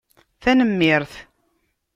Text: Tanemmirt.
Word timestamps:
Tanemmirt. 0.41 1.11